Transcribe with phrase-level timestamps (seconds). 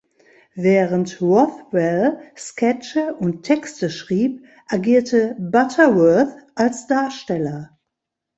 [0.55, 7.77] Während Rothwell Sketche und Texte schrieb, agierte Butterworth als Darsteller.